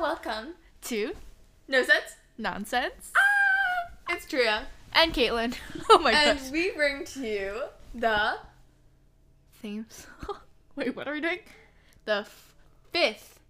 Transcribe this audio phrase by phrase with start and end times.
[0.00, 1.12] welcome to
[1.66, 2.16] No Sense.
[2.36, 5.54] Nonsense Ah, it's Tria, and Caitlin.
[5.90, 6.44] Oh my and gosh.
[6.46, 7.62] And we bring to you
[7.94, 8.34] the
[9.60, 10.06] Themes.
[10.76, 11.38] Wait, what are we doing?
[12.04, 12.54] The f-
[12.92, 13.40] fifth,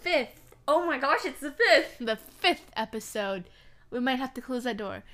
[0.00, 0.40] fifth.
[0.66, 1.98] Oh my gosh, it's the fifth.
[2.00, 3.44] the fifth episode.
[3.90, 5.04] We might have to close that door.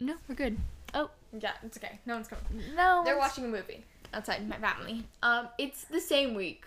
[0.00, 0.58] No, we're good.
[0.94, 1.98] Oh Yeah, it's okay.
[2.06, 2.44] No one's coming.
[2.74, 5.04] no, They're it's- watching a movie outside my family.
[5.22, 6.64] Um, it's the same week.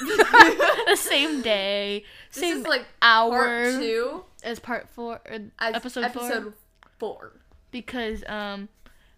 [0.00, 3.38] The same day, This same is like hour
[3.70, 6.54] part two as part four, or as episode, episode four.
[6.98, 7.32] four.
[7.70, 8.68] Because um,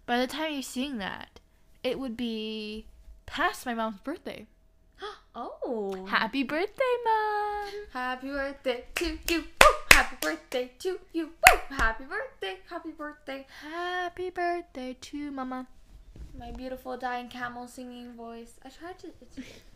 [0.07, 1.41] by the time you're seeing that,
[1.85, 2.87] it would be
[3.27, 4.47] past my mom's birthday.
[5.33, 6.07] Oh.
[6.07, 7.69] Happy birthday, mom!
[7.93, 9.39] Happy birthday to you.
[9.39, 9.69] Woo!
[9.93, 11.27] Happy birthday to you.
[11.27, 11.59] Woo!
[11.77, 12.59] Happy birthday.
[12.69, 13.47] Happy birthday.
[13.63, 15.69] Happy birthday to mama.
[16.37, 18.55] My beautiful dying camel singing voice.
[18.65, 19.13] I tried to.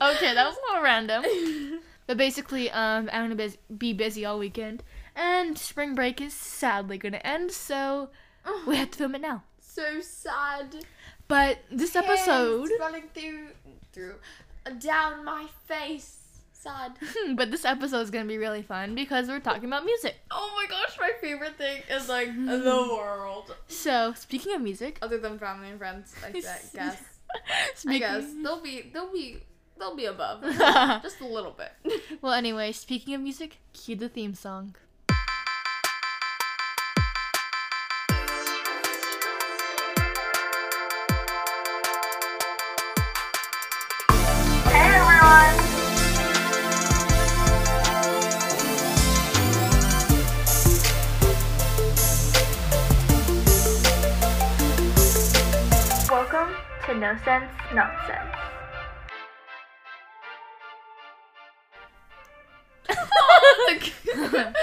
[0.00, 1.24] Okay, that was a little random.
[2.06, 4.84] But basically, um, I'm gonna be busy all weekend,
[5.16, 8.10] and spring break is sadly gonna end, so
[8.64, 9.42] we have to film it now.
[9.58, 10.76] so sad.
[11.26, 13.48] But this episode, running through
[13.92, 14.14] through
[14.78, 16.18] down my face.
[16.52, 16.92] Sad.
[17.34, 20.14] but this episode is gonna be really fun because we're talking about music.
[20.30, 23.52] Oh my gosh, my favorite thing is like the world.
[23.66, 26.96] So, speaking of music, Other than family and friends, I gue-
[27.48, 27.70] guess.
[27.70, 29.38] I speaking, guess they'll be they'll be
[29.78, 30.42] they'll be above
[31.02, 31.72] just a little bit.
[32.22, 34.74] well, anyway, speaking of music, cue the theme song.
[44.64, 45.65] Hey everyone!
[56.86, 58.36] To No Sense Nonsense.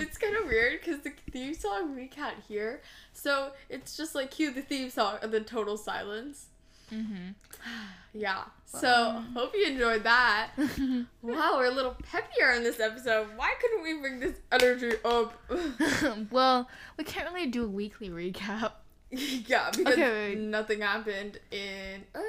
[0.00, 4.32] it's kind of weird because the theme song we can't hear, so it's just like
[4.32, 6.46] cue the theme song and then total silence.
[6.92, 7.30] Mm-hmm.
[8.14, 8.44] Yeah.
[8.64, 10.50] So hope you enjoyed that.
[11.22, 13.28] wow, we're a little peppier in this episode.
[13.36, 15.40] Why couldn't we bring this energy up?
[16.30, 18.72] well, we can't really do a weekly recap.
[19.46, 20.34] yeah, because Okay.
[20.36, 22.04] nothing happened in.
[22.14, 22.20] Uh,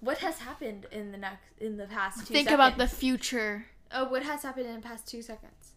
[0.00, 2.54] what has happened in the next in the past two Think seconds?
[2.54, 3.66] about the future.
[3.92, 5.72] Oh, what has happened in the past two seconds?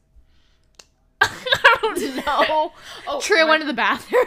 [1.22, 2.72] I don't know.
[3.08, 4.26] Oh, Trey went to the bathroom.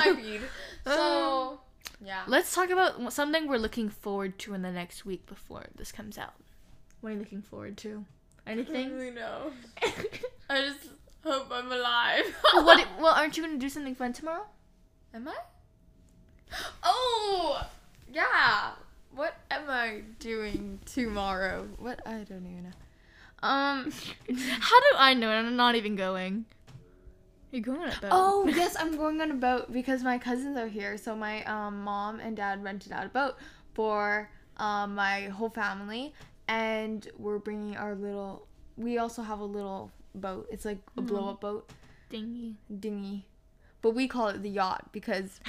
[0.00, 0.40] I mean,
[0.84, 1.60] so
[2.04, 2.22] yeah.
[2.26, 6.16] Let's talk about something we're looking forward to in the next week before this comes
[6.18, 6.34] out.
[7.00, 8.04] What are you looking forward to?
[8.46, 8.46] Anything?
[8.46, 8.96] I don't Anything?
[8.96, 9.52] really know.
[10.50, 10.88] I just
[11.30, 12.34] hope I'm alive.
[12.52, 12.86] what?
[13.00, 14.46] Well, aren't you gonna do something fun tomorrow?
[15.14, 15.36] Am I?
[16.82, 17.66] Oh,
[18.12, 18.72] yeah.
[19.14, 21.68] What am I doing tomorrow?
[21.78, 23.48] What I don't even know.
[23.48, 23.92] Um.
[24.60, 25.30] How do I know?
[25.30, 26.44] I'm not even going.
[27.50, 28.10] You're going on a boat.
[28.10, 30.96] Oh yes, I'm going on a boat because my cousins are here.
[30.98, 33.36] So my um, mom and dad rented out a boat
[33.74, 36.12] for um, my whole family,
[36.46, 38.46] and we're bringing our little.
[38.76, 40.48] We also have a little boat.
[40.50, 41.08] It's like a mm-hmm.
[41.08, 41.70] blow up boat
[42.10, 42.56] dingy.
[42.78, 43.26] dinghy,
[43.82, 45.40] but we call it the yacht because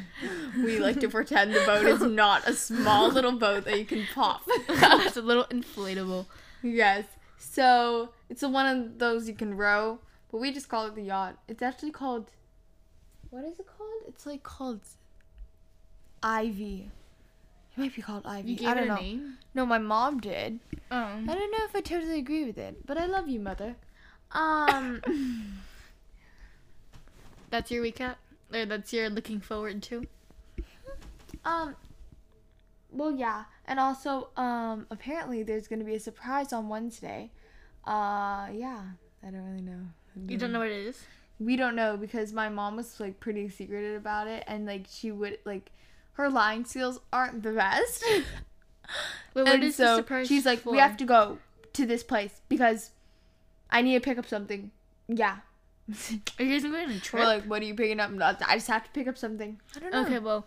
[0.56, 4.06] we like to pretend the boat is not a small little boat that you can
[4.14, 4.42] pop.
[4.46, 6.26] it's a little inflatable.
[6.62, 7.04] yes.
[7.38, 9.98] So it's a one of those you can row,
[10.30, 11.38] but we just call it the yacht.
[11.48, 12.30] It's actually called.
[13.30, 14.02] What is it called?
[14.06, 14.80] It's like called
[16.22, 16.90] Ivy.
[17.76, 18.50] It might be called Ivy.
[18.50, 18.96] You gave I it don't a know.
[18.96, 19.38] name.
[19.54, 20.60] No, my mom did.
[20.90, 20.96] Oh.
[20.96, 23.76] I don't know if I totally agree with it, but I love you, mother.
[24.34, 25.00] Um.
[27.50, 28.16] That's your recap.
[28.52, 30.06] Or that's your looking forward to.
[31.44, 31.76] Um.
[32.90, 37.30] Well, yeah, and also, um, apparently there's gonna be a surprise on Wednesday.
[37.84, 38.82] Uh, yeah,
[39.26, 39.86] I don't really know.
[40.28, 41.02] You don't know what it is.
[41.40, 45.10] We don't know because my mom was like pretty secretive about it, and like she
[45.10, 45.70] would like,
[46.14, 48.04] her lying skills aren't the best.
[49.34, 51.38] Wait, what and is the surprise she's like, we have to go
[51.72, 52.90] to this place because
[53.72, 54.70] I need to pick up something.
[55.08, 55.38] Yeah.
[56.38, 57.24] Are you guys going on a We're trip?
[57.24, 58.10] like, what are you picking up?
[58.46, 59.60] I just have to pick up something.
[59.76, 60.02] I don't know.
[60.04, 60.46] Okay, well,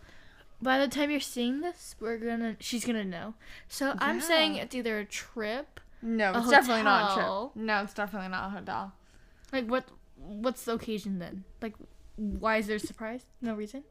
[0.62, 3.33] by the time you're seeing this, we're gonna she's gonna know.
[3.68, 5.81] So I'm saying it's either a trip.
[6.01, 7.51] No, A it's definitely not a hotel.
[7.54, 7.66] trip.
[7.66, 8.94] No, it's definitely not a hotel.
[9.51, 9.86] Like what?
[10.18, 11.44] What's the occasion then?
[11.62, 11.74] Like,
[12.16, 13.25] why is there a surprise?
[13.42, 13.83] No reason.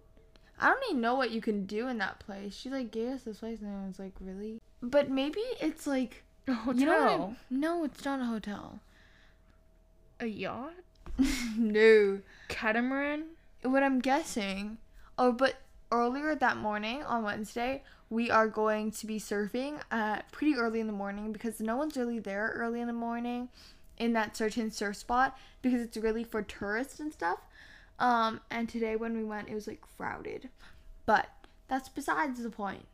[0.58, 2.54] I don't even know what you can do in that place.
[2.56, 4.60] She like gave us this place and I was like, really?
[4.80, 6.80] But maybe it's like A hotel.
[6.80, 8.80] you know I- No, it's not a hotel.
[10.20, 10.75] A yacht.
[11.56, 12.20] no.
[12.49, 13.25] Catamaran.
[13.62, 14.78] What I'm guessing.
[15.19, 15.56] Oh, but
[15.90, 20.87] earlier that morning on Wednesday, we are going to be surfing at pretty early in
[20.87, 23.49] the morning because no one's really there early in the morning
[23.99, 27.38] in that certain surf spot because it's really for tourists and stuff.
[27.99, 30.49] Um, and today when we went, it was like crowded.
[31.06, 31.28] But
[31.69, 32.87] that's besides the point.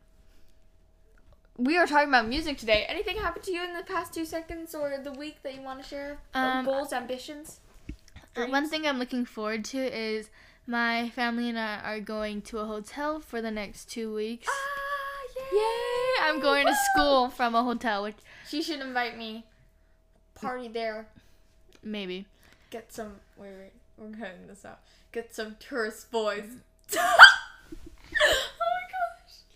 [1.61, 2.85] We are talking about music today.
[2.89, 5.83] Anything happened to you in the past two seconds or the week that you want
[5.83, 6.17] to share?
[6.33, 7.59] Um, goals, ambitions?
[8.35, 10.31] Uh, one thing I'm looking forward to is
[10.65, 14.47] my family and I are going to a hotel for the next two weeks.
[14.49, 15.19] Ah,
[15.53, 15.59] yeah.
[15.59, 16.29] Yay!
[16.33, 18.17] I'm going to school from a hotel, which
[18.49, 19.45] She should invite me.
[20.33, 21.09] Party there.
[21.83, 22.25] maybe.
[22.71, 23.17] Get some.
[23.37, 23.73] Wait, wait.
[23.99, 24.79] We're cutting this out.
[25.11, 26.55] Get some tourist boys.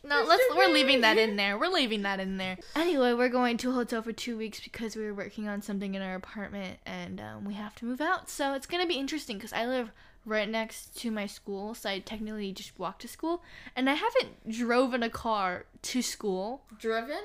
[0.05, 0.17] my gosh.
[0.17, 0.27] No, Mr.
[0.27, 0.43] let's.
[0.55, 1.57] We're leaving that in there.
[1.57, 2.57] We're leaving that in there.
[2.75, 5.95] Anyway, we're going to a hotel for two weeks because we were working on something
[5.95, 8.29] in our apartment and um, we have to move out.
[8.29, 9.91] So it's gonna be interesting because I live
[10.25, 13.43] right next to my school, so I technically just walk to school,
[13.75, 16.63] and I haven't driven a car to school.
[16.79, 17.21] Driven?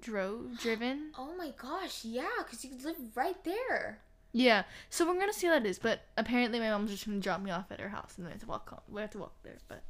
[0.00, 1.10] Drove, driven.
[1.18, 3.98] Oh my gosh, yeah, because you live right there.
[4.32, 4.64] Yeah.
[4.90, 5.78] So we're gonna see how that is.
[5.78, 8.34] But apparently, my mom's just gonna drop me off at her house, and then I
[8.34, 8.68] have to walk.
[8.70, 8.80] Home.
[8.88, 9.82] We have to walk there, but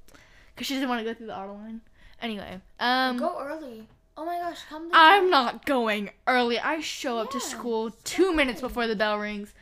[0.55, 1.81] because she doesn't want to go through the auto line.
[2.21, 3.17] Anyway, um.
[3.19, 3.87] Go early.
[4.17, 4.91] Oh my gosh, come.
[4.93, 6.59] I'm not going early.
[6.59, 9.53] I show up to school two minutes before the bell rings.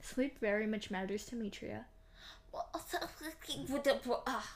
[0.00, 1.84] Sleep very much matters to me, Tria.
[4.26, 4.50] ah.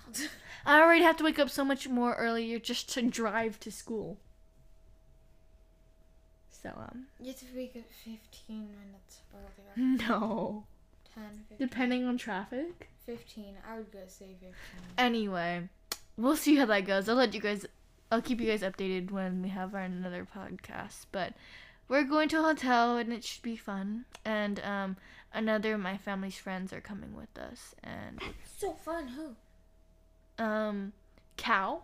[0.66, 4.18] I already have to wake up so much more earlier just to drive to school.
[6.50, 8.18] So, um, You have to wake up 15
[8.48, 9.98] minutes earlier.
[10.08, 10.64] no.
[11.14, 11.66] 10, 15.
[11.68, 12.88] Depending on traffic.
[13.06, 13.56] 15.
[13.68, 14.52] I would go say 15.
[14.98, 15.68] Anyway,
[16.18, 17.08] we'll see how that goes.
[17.08, 17.64] I'll let you guys,
[18.12, 21.06] I'll keep you guys updated when we have our another podcast.
[21.12, 21.32] But
[21.88, 24.04] we're going to a hotel and it should be fun.
[24.24, 24.96] And um,
[25.32, 27.74] another of my family's friends are coming with us.
[27.82, 28.20] And
[28.58, 30.44] So fun, who?
[30.44, 30.92] um,
[31.38, 31.82] Cow.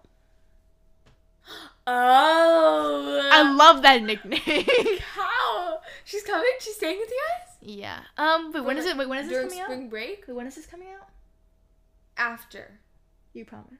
[1.86, 3.28] Oh.
[3.32, 4.40] I love that nickname.
[5.14, 5.78] Cow.
[6.04, 6.46] She's coming?
[6.60, 7.56] She's staying with you guys?
[7.60, 8.00] yeah.
[8.18, 8.96] Um, but when is it?
[8.96, 9.66] Wait, when is this coming out?
[9.68, 10.24] During spring break?
[10.26, 11.08] Wait, when is this coming out?
[12.16, 12.78] After.
[13.32, 13.78] You promise.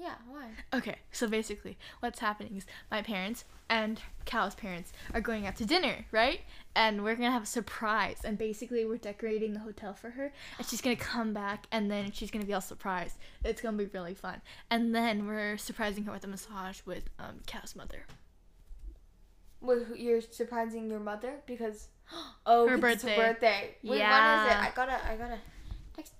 [0.00, 0.50] Yeah, why?
[0.72, 5.66] Okay, so basically, what's happening is my parents and Cal's parents are going out to
[5.66, 6.40] dinner, right?
[6.76, 8.18] And we're gonna have a surprise.
[8.24, 12.12] And basically, we're decorating the hotel for her, and she's gonna come back, and then
[12.12, 13.16] she's gonna be all surprised.
[13.44, 14.40] It's gonna be really fun.
[14.70, 18.06] And then we're surprising her with a massage with um, Cal's mother.
[19.60, 21.88] Who- you're surprising your mother because
[22.46, 23.16] oh, Her 'cause it's birthday.
[23.16, 23.74] birthday.
[23.82, 24.56] Wait, when is it?
[24.56, 25.38] I gotta, I gotta.
[25.96, 26.12] Text.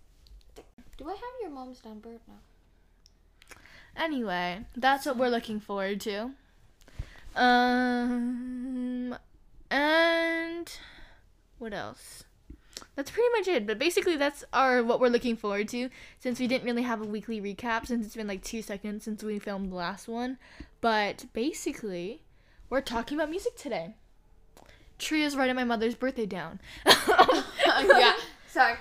[0.96, 2.10] Do I have your mom's number?
[2.26, 2.34] No.
[3.98, 6.30] Anyway, that's what we're looking forward to.
[7.34, 9.16] Um,
[9.70, 10.72] and
[11.58, 12.24] what else?
[12.94, 13.66] That's pretty much it.
[13.66, 15.90] But basically, that's our what we're looking forward to.
[16.20, 19.22] Since we didn't really have a weekly recap, since it's been like two seconds since
[19.22, 20.38] we filmed the last one.
[20.80, 22.22] But basically,
[22.70, 23.94] we're talking about music today.
[24.98, 26.60] Tria's writing my mother's birthday down.
[26.86, 28.14] yeah.
[28.48, 28.74] Sorry.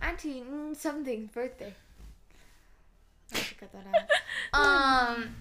[0.00, 1.74] Auntie, mm, something's birthday.
[3.34, 3.84] I cut that
[4.54, 5.14] out.
[5.14, 5.34] Um,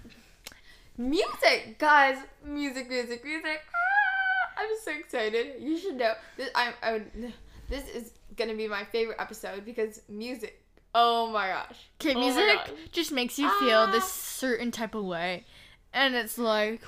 [0.98, 2.18] music, guys.
[2.44, 3.62] Music, music, music.
[3.74, 5.62] Ah, I'm so excited.
[5.62, 6.50] You should know this.
[6.56, 7.34] I, I would.
[7.70, 10.62] This is gonna be my favorite episode because music.
[10.96, 11.90] Oh my gosh.
[12.02, 12.70] Okay, Oh music gosh.
[12.92, 14.08] just makes you feel this Ah.
[14.08, 15.46] certain type of way.
[15.94, 16.82] And it's like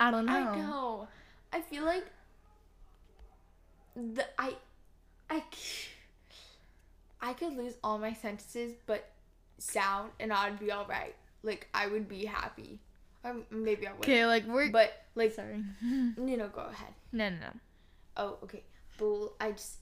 [0.00, 0.32] I don't know.
[0.32, 1.08] I know.
[1.52, 2.04] I feel like
[3.96, 4.54] the I
[5.30, 5.42] I
[7.24, 9.10] I could lose all my sentences, but
[9.58, 11.14] sound and I'd be all right.
[11.42, 12.80] Like I would be happy.
[13.24, 14.00] Or maybe I would.
[14.04, 15.62] Okay, like we're But like sorry.
[15.82, 16.92] you know, go ahead.
[17.12, 17.52] no, no, no.
[18.16, 18.62] Oh, okay.
[18.98, 19.76] But I just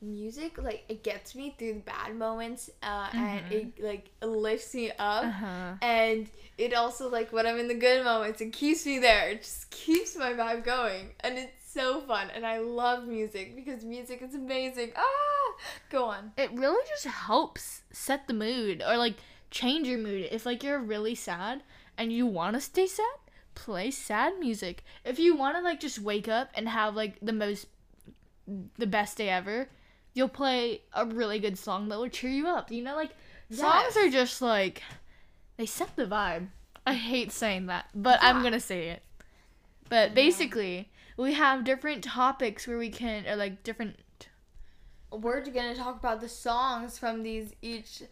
[0.00, 4.90] music like it gets me through the bad moments, uh, and it like lifts me
[4.98, 5.24] up.
[5.24, 5.72] Uh-huh.
[5.82, 9.28] And it also like when I'm in the good moments, it keeps me there.
[9.30, 12.28] It just keeps my vibe going, and it's so fun.
[12.34, 14.92] And I love music because music is amazing.
[14.96, 15.31] Ah,
[15.90, 16.32] go on.
[16.36, 19.14] It really just helps set the mood or like
[19.50, 20.28] change your mood.
[20.30, 21.62] If like you're really sad
[21.98, 23.06] and you want to stay sad,
[23.54, 24.84] play sad music.
[25.04, 27.66] If you want to like just wake up and have like the most
[28.78, 29.68] the best day ever,
[30.14, 32.70] you'll play a really good song that will cheer you up.
[32.70, 33.10] You know like
[33.50, 33.96] songs Yes.
[33.96, 34.82] are just like
[35.56, 36.48] they set the vibe.
[36.86, 39.02] I hate saying that, but I'm going to say it.
[39.88, 43.96] But basically, we have different topics where we can or like different
[45.12, 48.02] We're gonna talk about the songs from these each.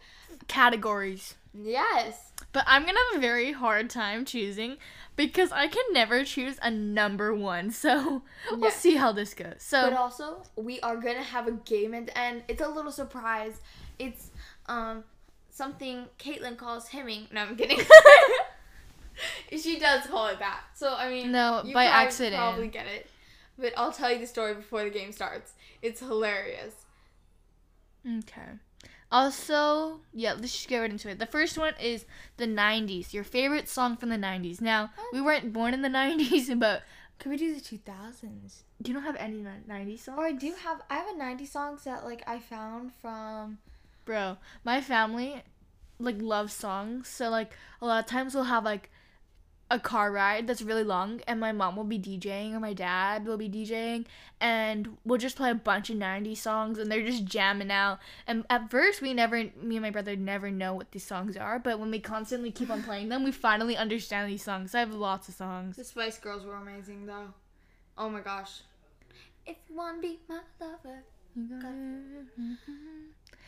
[0.47, 1.35] categories.
[1.53, 2.31] Yes.
[2.53, 4.77] But I'm gonna have a very hard time choosing
[5.15, 7.71] because I can never choose a number one.
[7.83, 8.69] So we'll Yeah.
[8.69, 9.55] see how this goes.
[9.59, 12.43] So But also, we are gonna have a game at the end.
[12.47, 13.61] It's a little surprise.
[13.99, 14.29] It's
[14.67, 15.03] um
[15.49, 17.27] something Caitlin calls hemming.
[17.31, 17.79] No, I'm kidding.
[19.57, 20.61] she does call it that.
[20.75, 22.35] So I mean, No, by accident.
[22.37, 23.07] Probably get it.
[23.57, 25.53] But I'll tell you the story before the game starts.
[25.81, 26.73] It's hilarious.
[28.05, 28.59] Okay.
[29.11, 31.19] Also, yeah, let's just get right into it.
[31.19, 32.05] The first one is
[32.37, 33.13] the 90s.
[33.13, 34.61] Your favorite song from the 90s.
[34.61, 35.23] Now, we oh.
[35.23, 36.83] weren't born in the 90s, but
[37.19, 38.63] Could we do the 2000s?
[38.85, 40.17] you don't have any ni- 90s songs?
[40.17, 40.81] Or I do have.
[40.89, 43.57] I have a 90s songs that like I found from.
[44.05, 45.43] Bro, my family
[45.99, 47.07] like loves songs.
[47.07, 48.89] So like a lot of times we'll have like
[49.71, 53.25] a car ride that's really long and my mom will be DJing or my dad
[53.25, 54.05] will be DJing
[54.41, 57.99] and we'll just play a bunch of 90s songs and they're just jamming out.
[58.27, 61.57] And at first we never me and my brother never know what these songs are,
[61.57, 64.75] but when we constantly keep on playing them, we finally understand these songs.
[64.75, 65.77] I have lots of songs.
[65.77, 67.33] The Spice Girls were amazing though.
[67.97, 68.63] Oh my gosh.
[69.47, 71.03] If you want to be my lover.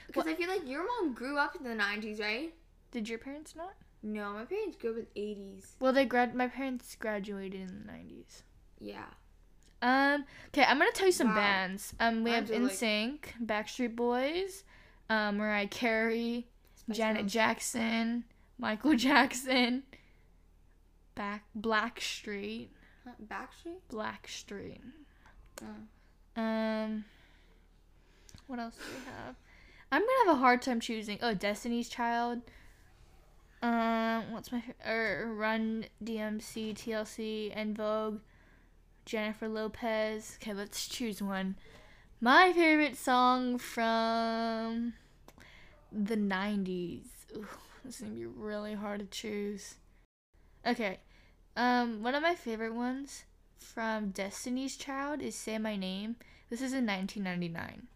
[0.08, 2.54] Because I feel like your mom grew up in the 90s, right?
[2.92, 3.74] Did your parents not?
[4.04, 5.68] No, my parents grew up in the 80s.
[5.80, 8.44] Well, they grad my parents graduated in the 90s.
[8.80, 9.06] Yeah.
[9.82, 10.26] Um.
[10.50, 11.36] Okay, I'm gonna tell you some Wow.
[11.36, 11.94] bands.
[12.00, 14.64] Um, we have Bands are, like- Backstreet Boys,
[15.10, 17.34] um, Mariah Carey, Spice Janet Girls.
[17.34, 18.24] Jackson,
[18.58, 19.84] Michael Jackson,
[21.16, 22.70] Back Blackstreet,
[23.26, 23.82] Backstreet?
[23.90, 24.82] Blackstreet.
[25.62, 26.42] Oh.
[26.42, 27.06] Um.
[28.48, 29.36] What else do we have?
[29.92, 31.20] I'm gonna have a hard time choosing.
[31.22, 32.42] Oh, Destiny's Child.
[33.64, 38.20] Um, what's my fa- er, Run DMC, TLC, En Vogue,
[39.06, 40.38] Jennifer Lopez.
[40.42, 41.56] Okay, let's choose one.
[42.20, 44.96] My favorite song from
[45.94, 47.06] the '90s.
[47.38, 47.48] Ooh,
[47.86, 49.76] this is gonna be really hard to choose.
[50.68, 51.00] Okay,
[51.56, 53.24] um, one of my favorite ones
[53.58, 56.18] from Destiny's Child is "Say My Name."
[56.50, 57.88] This is in 1999.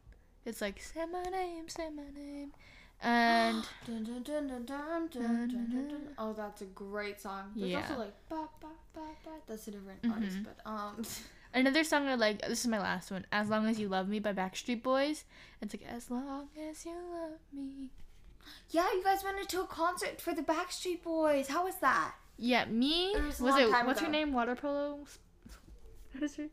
[0.46, 2.54] It's like "Say my name, say my name,"
[3.02, 7.52] And dun, dun, dun, oh, that's a great song.
[7.56, 7.82] There's yeah.
[7.82, 9.30] also like ba, ba, ba, ba.
[9.48, 10.14] that's a different mm-hmm.
[10.14, 11.04] artist, but um.
[11.54, 12.42] Another song I like.
[12.42, 13.26] This is my last one.
[13.32, 15.26] "As Long as You Love Me" by Backstreet Boys.
[15.62, 17.90] It's like "As Long as You Love Me."
[18.70, 21.48] Yeah, you guys went into a concert for the Backstreet Boys.
[21.48, 22.16] How was that?
[22.38, 23.12] Yeah, me.
[23.12, 24.08] It was, was it what's ago.
[24.08, 24.34] her name?
[24.34, 25.00] Water polo.
[26.14, 26.48] What is her?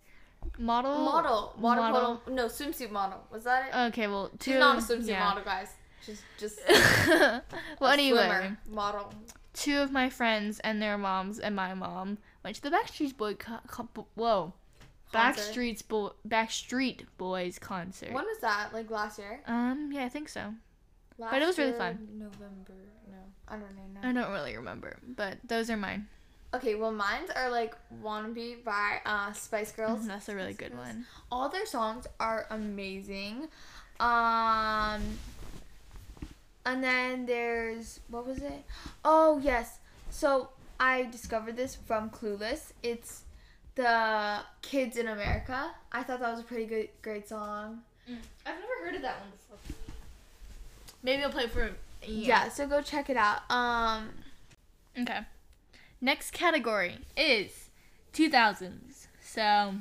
[0.58, 1.04] Model.
[1.04, 1.54] Model.
[1.58, 2.16] Water model.
[2.24, 2.36] polo.
[2.36, 3.20] No swimsuit model.
[3.32, 3.88] Was that it?
[3.88, 4.52] Okay, well, two.
[4.52, 5.24] She's not a swimsuit yeah.
[5.24, 5.68] model, guys.
[6.06, 6.60] Just, just.
[7.80, 9.12] well, a anyway, model.
[9.52, 13.34] two of my friends and their moms and my mom went to the Backstreet Boy
[13.34, 14.52] co- co- whoa,
[15.12, 15.40] Concert.
[15.54, 18.12] Backstreet's Bo- Backstreet Boys concert.
[18.12, 18.70] When was that?
[18.72, 19.40] Like last year?
[19.46, 20.54] Um, yeah, I think so.
[21.18, 22.08] Last But it was really year, fun.
[22.12, 22.74] November.
[23.10, 23.18] No,
[23.48, 24.08] I don't know.
[24.08, 26.08] I don't really remember, but those are mine.
[26.52, 30.06] Okay, well, mines are like "Wannabe" by uh, Spice Girls.
[30.06, 30.86] That's a really Spice good Girls.
[30.86, 31.06] one.
[31.32, 33.48] All their songs are amazing.
[34.00, 35.02] Um,
[36.64, 38.64] and then there's what was it?
[39.04, 39.78] Oh yes.
[40.10, 40.48] So
[40.80, 42.72] I discovered this from Clueless.
[42.82, 43.22] It's
[43.74, 45.70] the Kids in America.
[45.92, 47.80] I thought that was a pretty good, great song.
[48.08, 49.76] I've never heard of that one before.
[51.02, 51.70] Maybe I'll play for
[52.02, 52.48] Yeah.
[52.48, 53.48] so go check it out.
[53.50, 54.10] Um,
[54.98, 55.20] Okay.
[56.00, 57.70] Next category is
[58.12, 59.08] 2000s.
[59.22, 59.74] So,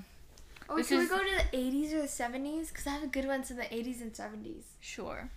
[0.69, 2.69] oh, This can is- we go to the 80s or the 70s?
[2.69, 4.63] Because I have a good ones in the 80s and 70s.
[4.79, 5.29] sure.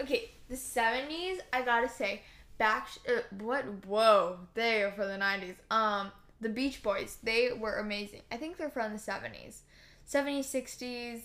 [0.00, 2.22] Okay, the 70s, I gotta say,
[2.58, 2.88] back.
[3.08, 3.64] Uh, what?
[3.86, 5.56] Whoa, they are for the 90s.
[5.70, 8.20] Um, the Beach Boys, they were amazing.
[8.30, 9.60] I think they're from the 70s.
[10.08, 11.20] 70s, 60s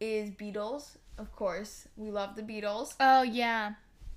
[0.00, 1.88] is Beatles, of course.
[1.96, 2.94] We love the Beatles.
[3.00, 3.72] Oh, yeah.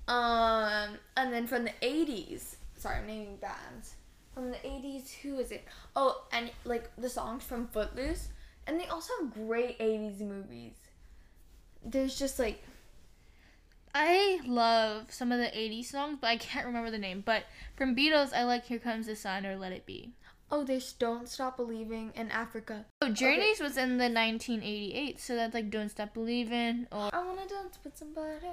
[0.06, 3.94] Um, and then from the 80s, sorry, I'm naming bands.
[4.32, 5.66] From the 80s, who is it?
[5.96, 8.28] Oh, and like the songs from Footloose.
[8.66, 10.74] And they also have great 80s movies.
[11.84, 12.62] There's just like
[13.94, 17.22] I love some of the 80s songs, but I can't remember the name.
[17.24, 17.44] But
[17.76, 20.12] from Beatles, I like Here Comes the Sun or Let It Be.
[20.50, 22.86] Oh, there's Don't Stop Believing in Africa.
[23.02, 27.46] Oh, Journeys was in the 1988, so that's like Don't Stop Believing or I wanna
[27.46, 28.46] dance with somebody.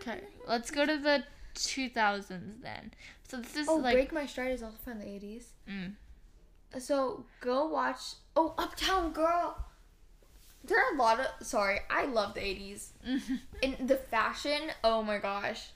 [0.00, 1.24] Okay, let's go to the
[1.54, 2.92] 2000s then.
[3.28, 5.44] So this is Oh, like Break My Stride is also from the 80s.
[5.68, 5.92] mm,
[6.78, 8.00] So go watch.
[8.36, 9.56] Oh, Uptown Girl.
[10.64, 11.46] There are a lot of.
[11.46, 12.88] Sorry, I love the 80s.
[13.62, 15.70] In the fashion, oh my gosh.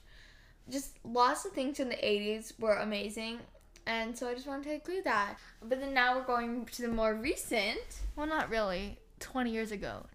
[0.69, 3.39] Just lots of things in the 80s were amazing.
[3.85, 5.35] And so I just wanted to include that.
[5.63, 7.79] But then now we're going to the more recent.
[8.15, 8.97] well, not really.
[9.19, 10.05] 20 years ago,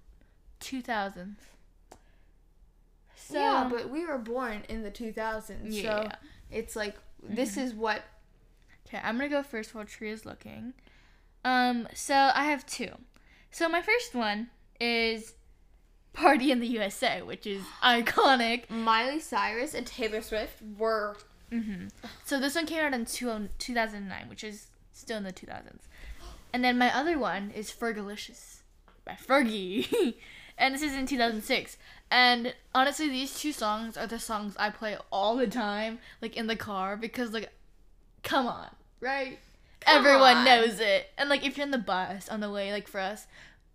[0.60, 1.34] 2000s.
[3.16, 5.58] So yeah, but we were born in the 2000s.
[5.64, 5.82] yeah.
[5.82, 6.08] So
[6.50, 8.02] it's like, this is what.
[8.86, 10.74] Okay, I'm gonna go first while Tree is looking.
[11.44, 12.90] Um, so I have two.
[13.50, 14.48] So my first one
[14.80, 15.34] is
[16.12, 18.68] Party in the USA, which is iconic.
[18.68, 21.16] Miley Cyrus and Taylor Swift were
[21.50, 21.86] hmm
[22.24, 25.80] So this one came out in two, 2009, which is still in the 2000s.
[26.52, 28.60] And then my other one is Fergalicious
[29.04, 30.14] by Fergie.
[30.58, 31.76] and this is in 2006.
[32.10, 36.46] And honestly, these two songs are the songs I play all the time, like in
[36.46, 37.50] the car, because, like,
[38.22, 38.68] come on,
[39.00, 39.38] right?
[39.80, 40.44] Come Everyone on.
[40.44, 41.06] knows it.
[41.16, 43.26] And, like, if you're in the bus on the way, like, for us,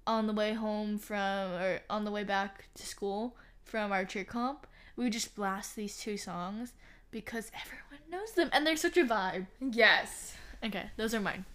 [0.08, 4.24] on the way home from, or on the way back to school from our cheer
[4.24, 6.74] comp, we would just blast these two songs
[7.12, 9.46] because everyone knows them and they're such a vibe.
[9.60, 10.34] yes.
[10.64, 11.46] Okay, those are mine.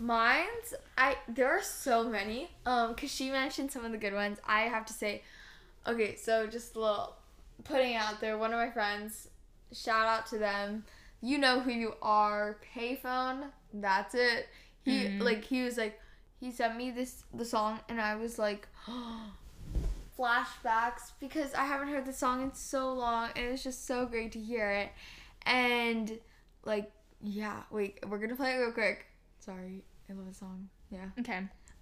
[0.00, 2.48] Mine's I there are so many.
[2.64, 4.38] Um, cause she mentioned some of the good ones.
[4.46, 5.22] I have to say,
[5.86, 7.16] okay, so just a little
[7.64, 8.38] putting out there.
[8.38, 9.28] One of my friends,
[9.72, 10.84] shout out to them.
[11.20, 12.58] You know who you are.
[12.74, 13.46] Payphone.
[13.74, 14.48] That's it.
[14.84, 15.20] He Mhm.
[15.20, 16.00] like he was like
[16.40, 18.68] he sent me this the song and I was like
[20.18, 24.32] flashbacks because I haven't heard the song in so long and it's just so great
[24.32, 24.90] to hear it.
[25.46, 26.18] And
[26.64, 26.90] like
[27.20, 29.06] yeah, wait, we're gonna play it real quick.
[29.40, 30.68] Sorry, I love the song.
[30.90, 31.06] Yeah.
[31.18, 31.40] Okay.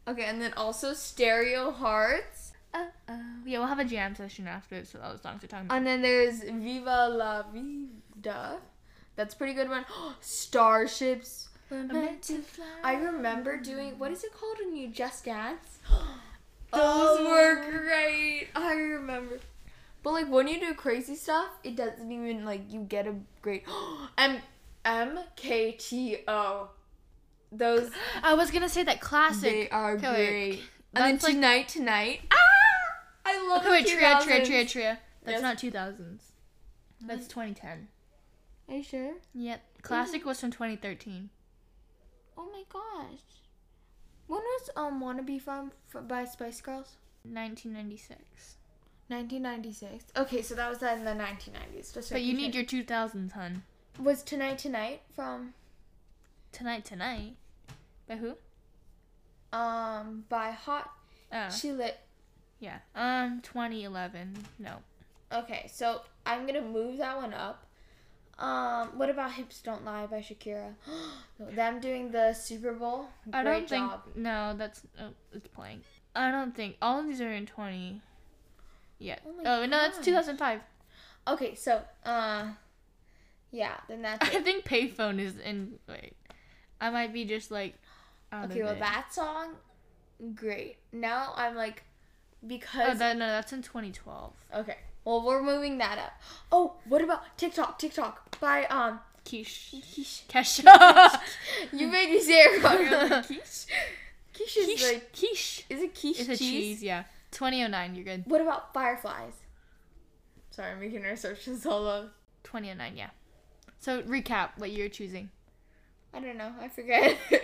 [0.09, 2.53] Okay, and then also Stereo Hearts.
[2.73, 3.21] Uh oh.
[3.45, 5.77] Yeah, we'll have a jam session after so all the songs are talking about.
[5.77, 8.59] And then there's Viva la Vida.
[9.17, 9.85] That's a pretty good one.
[10.21, 11.49] Starships.
[11.71, 12.65] We're meant to fly.
[12.85, 15.79] I remember doing what is it called when you just dance?
[16.73, 17.29] Those Oh.
[17.31, 18.49] were great.
[18.55, 19.39] I remember.
[20.03, 23.65] But like when you do crazy stuff, it doesn't even like you get a great
[24.19, 24.39] M
[24.85, 26.69] M K T O.
[27.51, 27.91] Those
[28.23, 29.43] I was gonna say that classic.
[29.51, 30.29] they are Okay, wait.
[30.29, 30.51] great.
[30.95, 32.21] And then That's like- tonight, tonight.
[32.31, 32.37] Ah,
[33.27, 34.47] I love Okay, wait, Tria, Tria, 2000s.
[34.47, 34.99] Tria, Tria.
[35.25, 35.43] That's Yes.
[35.43, 36.21] not 2000s.
[37.01, 37.89] That's 2010.
[38.69, 39.13] Are you sure?
[39.35, 39.63] Yep.
[39.83, 41.31] Classic was from 2013.
[42.37, 43.21] Oh my gosh.
[44.27, 46.97] When was um Wannabe from, from by Spice Girls?
[47.25, 48.57] 1996.
[49.09, 50.05] 1996.
[50.17, 51.95] Okay, so that was in the 1990s.
[51.95, 53.63] Just But you need your 2000s, hun.
[54.01, 55.55] was tonight tonight from
[56.53, 57.37] Tonight, tonight.
[58.09, 58.35] By who?
[59.53, 60.91] um by Hot
[61.33, 61.99] Oh, She Lit.
[62.61, 62.79] yeah.
[62.95, 64.37] Um, 2011.
[64.59, 64.77] No.
[65.33, 67.67] Okay, so I'm gonna move that one up.
[68.39, 70.75] Um, what about Hips Don't Lie by Shakira?
[71.41, 73.07] Them doing the Super Bowl.
[73.31, 74.05] Great I don't job.
[74.05, 74.17] think.
[74.17, 74.83] No, that's.
[75.01, 75.81] Oh, it's playing.
[76.15, 76.77] I don't think.
[76.83, 78.01] All of these are in 20.
[78.99, 79.19] Yeah.
[79.27, 80.61] Oh Oh, no, that's 2005.
[81.29, 82.49] Okay, so uh,
[83.51, 84.45] yeah, then that's I it.
[84.45, 85.79] think Payphone is in.
[85.89, 86.13] Wait.
[86.81, 87.75] I might be just like.
[88.33, 88.81] Okay, well it.
[88.81, 89.55] that song,
[90.35, 90.77] great.
[90.93, 91.85] Now I'm like,
[92.47, 94.33] because Oh, that, no, that's in 2012.
[94.57, 96.21] okay, well we're moving that up.
[96.53, 97.79] Oh, what about TikTok?
[97.79, 99.01] TikTok by um.
[99.25, 99.71] Quiche.
[99.71, 100.25] Quiche.
[100.29, 101.21] Kesha.
[101.73, 103.23] You made me say it wrong.
[103.25, 103.67] Quiche.
[104.35, 104.93] Quiche is quiche.
[104.93, 105.65] like, quiche.
[105.71, 107.05] is it quiche It's a cheese, yeah.
[107.33, 108.25] 2009, you're good.
[108.27, 109.33] What about fireflies?
[110.51, 112.11] Sorry, I'm making research all solo.
[112.45, 113.11] 2009, yeah.
[113.79, 115.31] So recap what you're choosing.
[116.15, 116.53] I don't know.
[116.61, 117.17] I forget.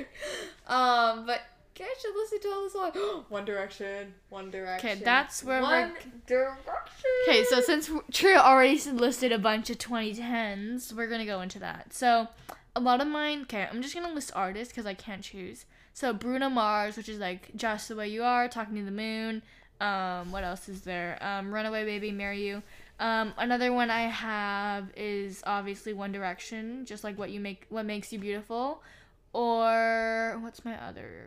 [0.66, 1.40] um, but
[1.78, 3.24] guys should listen to all the songs.
[3.28, 4.14] One Direction.
[4.28, 4.90] One Direction.
[4.90, 7.11] Okay, that's where we're- One Direction.
[7.28, 11.92] Okay, so since Tria already listed a bunch of 2010s, we're gonna go into that.
[11.92, 12.28] So,
[12.76, 13.42] a lot of mine.
[13.42, 15.64] Okay, I'm just gonna list artists because I can't choose.
[15.94, 19.42] So Bruno Mars, which is like "Just the Way You Are," "Talking to the Moon."
[19.80, 21.18] Um, what else is there?
[21.20, 22.62] Um, "Runaway Baby," "Marry You."
[23.00, 27.85] Um, another one I have is obviously One Direction, just like what you make, what
[27.85, 28.82] makes you beautiful,
[29.32, 31.26] or what's my other?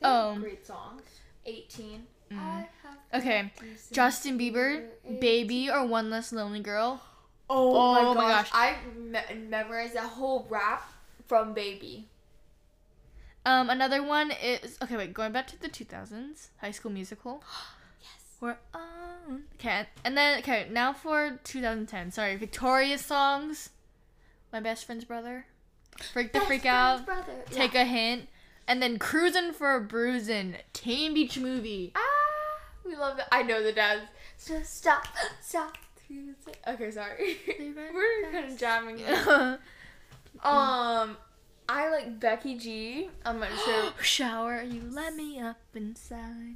[0.00, 0.40] They have Oh.
[0.40, 1.02] great songs.
[1.46, 2.06] 18.
[2.30, 2.38] Mm.
[2.38, 3.52] I have Okay,
[3.90, 4.88] Justin Bieber,
[5.20, 7.02] "Baby" or "One Less Lonely Girl."
[7.48, 8.50] Oh, Oh my, gosh.
[8.50, 8.50] gosh.
[8.54, 10.92] I me- memorized that whole rap
[11.26, 12.08] from Baby.
[13.44, 14.96] Um, another one is okay.
[14.96, 17.42] Wait, going back to the 2000s, High School Musical.
[18.00, 18.36] Yes.
[18.40, 19.44] We're on.
[19.56, 22.10] Okay, and then okay, now for 2010.
[22.12, 23.70] Sorry, Victorious songs.
[24.52, 25.46] My best friend's brother.
[26.12, 27.04] Freak the Best freak out.
[27.04, 27.44] Brother.
[27.50, 28.28] Take a hint,
[28.70, 30.54] and then cruising for a bruising.
[30.72, 31.90] Teen Beach Movie.
[31.96, 33.24] Ah, we love it.
[33.32, 34.02] I know the dance.
[34.36, 35.08] So stop,
[35.42, 35.76] stop.
[36.68, 37.36] Okay, sorry.
[37.58, 39.02] We're kind of jamming.
[39.04, 39.58] now.
[40.44, 41.18] Um,
[41.68, 43.10] I like Becky G.
[43.26, 43.92] I'm not sure.
[44.00, 46.54] Shower, you let me up inside.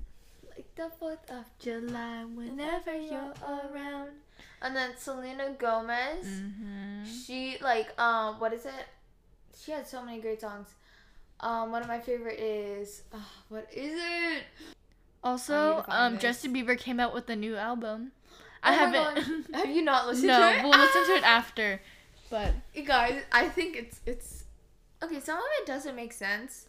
[0.56, 4.10] like the Fourth of July, whenever you're around.
[4.62, 6.24] And then Selena Gomez.
[6.24, 7.04] Mm-hmm.
[7.26, 8.86] She like um, what is it?
[9.60, 10.68] She had so many great songs.
[11.40, 13.18] Um, one of my favorite is uh,
[13.48, 14.44] what is it?
[15.22, 16.22] Also, need to find um, this.
[16.22, 18.12] Justin Bieber came out with a new album.
[18.62, 19.46] I Oh my haven't.
[19.54, 20.62] Have you not listened no, to it?
[20.62, 21.80] No, we'll listen to it after.
[22.30, 24.44] But You guys, I think it's it's
[25.02, 25.20] okay.
[25.20, 26.66] Some of it doesn't make sense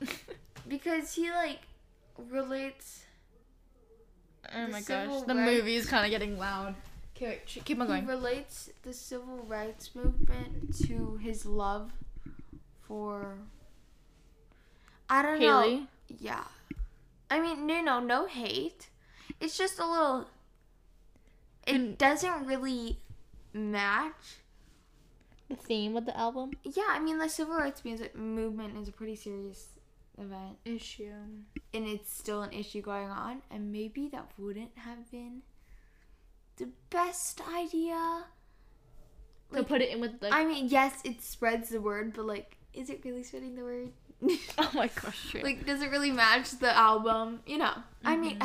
[0.68, 1.60] because he like
[2.30, 3.04] relates.
[4.54, 6.74] Oh my gosh, the rights- movie is kind of getting loud.
[7.16, 8.06] Okay, wait, sh- keep on He going.
[8.06, 11.92] relates the civil rights movement to his love
[12.82, 13.34] for.
[15.10, 15.86] I don't know.
[16.08, 16.44] Yeah.
[17.30, 18.88] I mean, no, no, no hate.
[19.40, 20.28] It's just a little.
[21.66, 22.98] It Can- doesn't really
[23.52, 24.38] match.
[25.48, 26.52] The theme of the album.
[26.62, 29.66] Yeah, I mean, the civil rights music movement is a pretty serious
[30.16, 31.10] event, Issue.
[31.74, 35.42] and it's still an issue going on, and maybe that wouldn't have been
[36.56, 38.26] the best idea.
[39.52, 40.32] to put it in with like.
[40.32, 43.88] I mean, yes, it spreads the word, but like, is it really spreading the word?
[44.58, 45.30] oh my gosh.
[45.30, 45.42] True.
[45.42, 47.40] like, does it really match the album?
[47.46, 48.38] You know, I mean,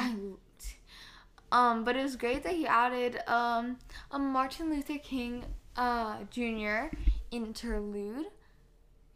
[1.52, 3.78] um, but it was great that he added um
[4.12, 6.96] a Martin Luther King uh Jr.
[7.32, 8.28] interlude.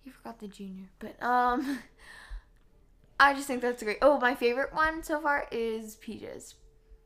[0.03, 1.79] He forgot the junior, but um,
[3.19, 3.97] I just think that's great.
[4.01, 6.55] Oh, my favorite one so far is Peaches.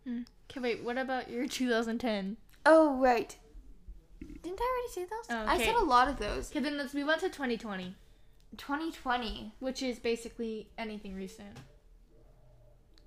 [0.08, 0.84] okay, wait.
[0.84, 2.38] What about your 2010?
[2.66, 3.36] Oh right,
[4.42, 5.26] didn't I already say those?
[5.30, 6.50] Oh, I said a lot of those.
[6.52, 7.96] Okay, then let's move on to 2020,
[8.58, 9.54] 2020.
[9.60, 11.58] which is basically anything recent.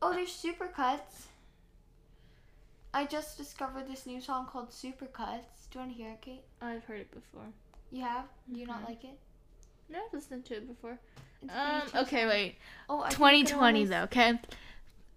[0.03, 1.27] Oh, there's supercuts.
[2.93, 5.69] I just discovered this new song called Supercuts.
[5.71, 6.43] Do you want to hear it, Kate?
[6.63, 7.47] I've heard it before.
[7.91, 8.25] You have?
[8.53, 8.89] Do you not Mhm.
[8.89, 9.19] like it?
[9.89, 10.99] No, I've listened to it before.
[11.43, 12.05] It's a pretty Um.
[12.05, 12.57] Okay, wait.
[12.89, 14.03] Oh, I think you could 2020 almost- though.
[14.05, 14.41] Okay.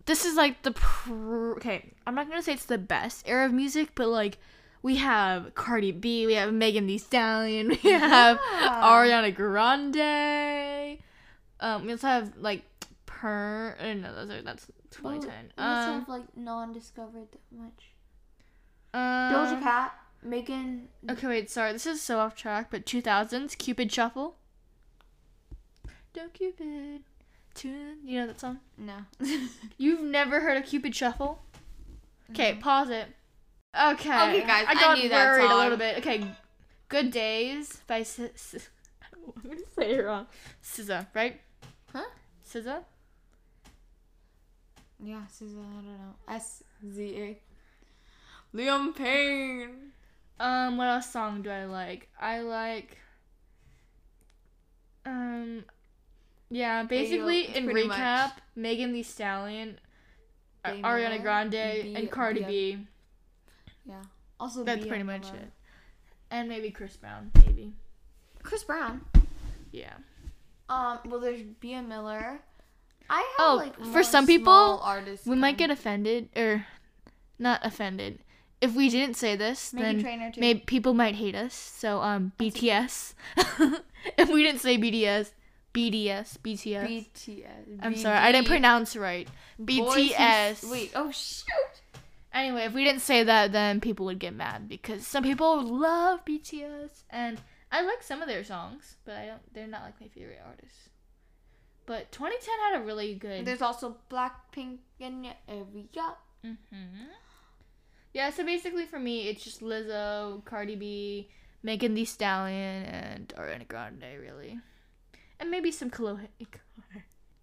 [0.06, 1.94] This is like the pr- okay.
[2.06, 4.38] I'm not gonna say it's the best era of music, but like
[4.82, 8.82] we have Cardi B, we have Megan Thee Stallion, we have Yeah.
[8.84, 11.00] Ariana Grande.
[11.60, 12.64] Um, we also have like
[13.06, 13.76] Per.
[13.80, 14.68] Uh, no, those are that's
[15.02, 15.52] Well, 2010.
[15.58, 17.92] we also Um, have like non-discovered that much.
[18.94, 19.02] um,
[19.34, 20.88] Doja Cat, Megan.
[21.10, 24.36] Okay, wait, sorry, this is so off track, but 2000s, Cupid Shuffle.
[26.14, 27.02] Don't Cupid.
[27.54, 27.98] Tune.
[28.06, 28.60] You know that song?
[28.78, 29.00] No.
[29.78, 31.42] You've never heard of Cupid Shuffle?
[32.32, 33.08] Okay, pause it.
[33.76, 34.10] Okay.
[34.10, 35.98] Okay, guys, I I got knew that worried a little bit.
[36.00, 36.26] Okay,
[36.88, 38.70] Good Days by S- S-
[39.36, 40.26] I'm gonna say it wrong.
[40.64, 41.40] SZA, right?
[41.94, 42.04] Huh?
[42.48, 42.84] SZA?
[45.02, 45.60] yeah, Susan.
[45.60, 46.16] I don't know.
[46.28, 47.38] S Z A.
[48.58, 49.92] Liam Payne.
[50.40, 52.10] Um, what else song do I like?
[52.20, 52.98] I like.
[55.06, 55.64] Um,
[56.50, 59.80] yeah, basically it's in recap, much- Megan Thee Stallion,
[60.66, 62.48] Ariana Grande, B- and Cardi yeah.
[62.48, 62.78] B.
[63.90, 64.04] Yeah.
[64.40, 65.38] Also, That's pretty much Miller.
[65.38, 65.52] it.
[66.32, 67.74] And maybe Chris Brown, maybe.
[68.44, 69.02] Chris Brown.
[69.72, 69.94] Yeah.
[70.70, 71.00] Um.
[71.06, 72.40] Well, there's Bia Miller.
[73.10, 75.26] I have Oh, like for some people, artists.
[75.26, 76.68] We might get offended, or
[77.40, 78.20] not offended.
[78.62, 80.04] If we didn't say this, then
[80.38, 81.54] maybe people might hate us.
[81.56, 83.14] So um, BTS.
[84.18, 85.32] if we didn't say BTS,
[85.74, 86.88] BDS, BTS.
[86.88, 87.80] BTS.
[87.82, 89.28] I'm sorry, I didn't pronounce right.
[89.60, 90.70] BTS.
[90.70, 90.92] Wait.
[90.94, 91.79] Oh shoot.
[92.34, 96.24] Anyway, if we didn't say that, then people would get mad because some people love
[96.26, 99.54] BTS, and I like some of their songs, but I don't.
[99.54, 100.90] They're not like my favorite artists.
[101.86, 103.46] But 2010 had a really good.
[103.46, 106.16] There's also Blackpink in your area.
[106.44, 106.56] hmm
[108.14, 111.30] Yeah, so basically for me, it's just Lizzo, Cardi B,
[111.64, 114.60] Megan Thee Stallion, and Ariana Grande, really,
[115.40, 116.28] and maybe some Kalohe.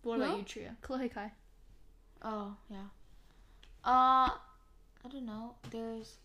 [0.02, 0.36] What about Who?
[0.38, 0.76] you, Tria?
[0.80, 1.32] Kalohe Kai.
[2.22, 2.86] Oh yeah.
[3.82, 4.30] Uh,
[5.06, 5.54] I don't know.
[5.70, 6.16] There's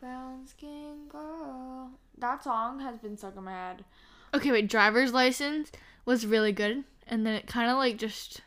[0.00, 1.90] brown skin girl.
[2.18, 3.84] That song has been stuck in my head.
[4.32, 4.68] Okay, wait.
[4.68, 5.72] Driver's license
[6.04, 8.42] was really good, and then it kind of like just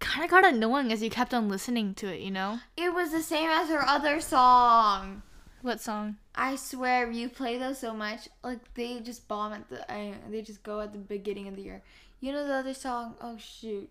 [0.00, 2.20] kind of got annoying as you kept on listening to it.
[2.20, 5.22] You know It was the same as her other song.
[5.60, 6.16] what song?
[6.34, 9.92] I swear, you play those so much, like they just bomb at the.
[9.92, 11.82] Uh, they just go at the beginning of the year.
[12.20, 13.14] You know the other song?
[13.20, 13.90] Oh shoot,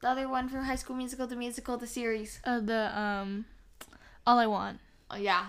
[0.00, 2.40] the other one from High School Musical, the musical, the series.
[2.44, 3.44] Uh, the um,
[4.26, 4.80] all I want.
[5.10, 5.46] Oh yeah,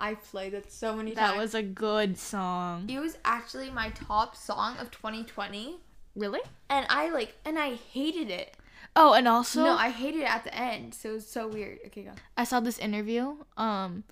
[0.00, 1.32] I played it so many That times.
[1.34, 2.88] That was a good song.
[2.88, 5.76] It was actually my top song of 2020,
[6.14, 6.40] Really?
[6.68, 8.56] and I like, and I hated it.
[8.98, 11.78] Oh, and also no, I hated it at the end, so it was so weird.
[11.86, 12.12] Okay, go.
[12.36, 14.04] I saw this interview um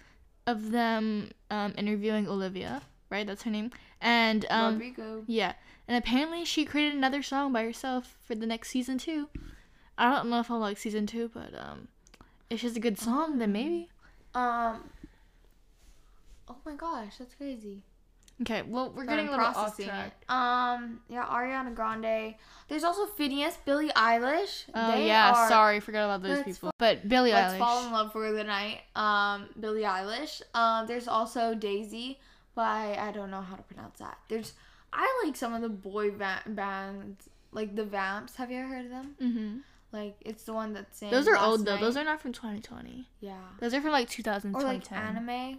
[0.47, 3.27] of them um interviewing Olivia, right?
[3.27, 3.71] That's her name.
[4.03, 5.25] And um Rodrigo.
[5.27, 5.55] yeah,
[5.89, 9.29] and apparently she created another song by herself for the next season too.
[9.97, 11.89] I don't know if I'll like season 2, but um
[12.51, 13.89] if she's a good song, then maybe.
[14.35, 14.91] Um.
[16.49, 17.83] Oh my gosh, that's crazy.
[18.43, 20.13] Okay, well, we're getting a little off processing track.
[20.21, 20.31] it.
[20.31, 22.35] Um, yeah, Ariana Grande.
[22.69, 24.65] There's also FINNEAS, Billie Eilish.
[24.75, 26.73] Oh They yeah, are- sorry, forgot about those Let's people.
[26.79, 27.35] But Billie Eilish.
[27.35, 27.59] Let's Eilish.
[27.59, 28.81] fall in love for the night.
[28.97, 30.43] Um, Billie Eilish.
[30.53, 32.19] Um, there's also Daisy
[32.57, 34.19] by I don't know how to pronounce that.
[34.29, 34.53] There's
[34.93, 38.35] I like some of the boy va- bands like the Vamps.
[38.37, 39.15] Have you ever heard of them?
[39.23, 39.61] Mhm.
[39.95, 41.11] Like it's the one that's sang.
[41.13, 41.75] Those are old though.
[41.77, 41.81] night.
[41.81, 43.07] Those are not from 2020.
[43.21, 43.35] yeah.
[43.61, 45.59] Those are from like 2000, Or like anime.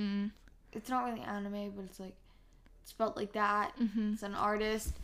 [0.00, 0.30] Mm.
[0.72, 2.14] It's not really anime, but it's like
[2.82, 3.72] it's spelled like that.
[3.78, 4.14] Mm-hmm.
[4.14, 4.94] It's an artist.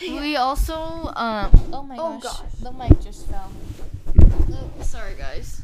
[0.00, 0.74] We also
[1.16, 1.50] um.
[1.72, 2.40] Oh my Oh, gosh.
[2.40, 2.52] gosh.
[2.62, 3.50] The mic just fell.
[4.52, 5.62] Oh, sorry guys.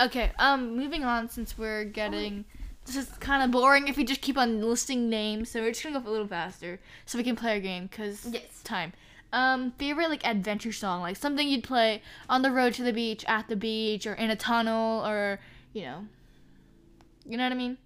[0.00, 0.30] Okay.
[0.38, 0.76] Um.
[0.76, 2.44] Moving on since we're getting.
[2.86, 5.82] This is kind of boring if we just keep on listing names, so we're just
[5.82, 8.62] gonna go a little faster so we can play our game because Yes.
[8.64, 8.92] time.
[9.32, 13.24] Um, favorite like adventure song, like something you'd play on the road to the beach,
[13.28, 15.38] at the beach, or in a tunnel, or
[15.72, 16.06] you know,
[17.26, 17.76] you know what I mean?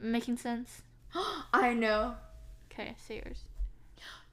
[0.00, 0.82] Making sense?
[1.52, 2.14] I know.
[2.70, 3.44] Okay, say yours.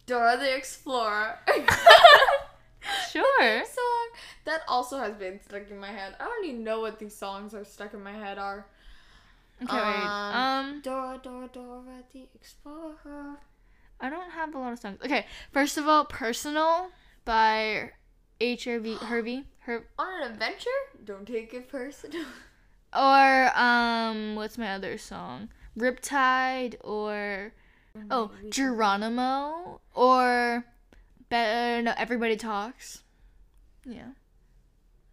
[0.05, 1.39] Dora the Explorer.
[3.11, 3.63] Sure.
[3.65, 4.07] song
[4.45, 6.15] that also has been stuck in my head.
[6.19, 8.65] I don't even know what these songs are stuck in my head are.
[9.63, 10.03] Okay, wait.
[10.03, 13.37] Um, Um, Dora, Dora, Dora the Explorer.
[14.01, 14.97] I don't have a lot of songs.
[15.05, 16.89] Okay, first of all, "Personal"
[17.23, 17.91] by
[18.39, 20.69] HRV Herbie, Her, On an adventure?
[21.05, 22.25] Don't take it personal.
[22.93, 25.49] or um, what's my other song?
[25.77, 27.53] "Riptide" or
[28.09, 30.65] oh Geronimo or
[31.29, 33.03] better no Everybody Talks.
[33.85, 34.09] Yeah,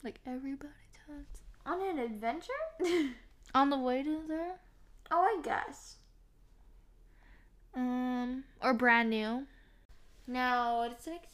[0.02, 0.72] like everybody
[1.06, 1.42] talks.
[1.66, 2.52] On an adventure?
[3.54, 4.56] On the way to there.
[5.10, 5.97] oh, I guess.
[7.78, 9.46] Um, or brand new.
[10.26, 11.32] Now, what's the next?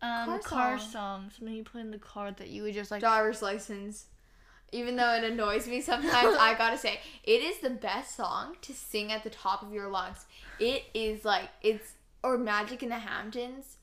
[0.00, 0.90] Um, Car car, song.
[0.90, 1.30] song.
[1.36, 3.00] Something you play in the car that you would just like.
[3.00, 4.06] Driver's license.
[4.72, 8.72] Even though it annoys me sometimes, I gotta say, it is the best song to
[8.72, 10.24] sing at the top of your lungs.
[10.58, 11.92] It is like, it's,
[12.24, 13.76] or Magic in the Hamptons